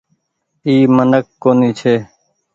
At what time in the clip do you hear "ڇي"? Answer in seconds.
1.79-1.95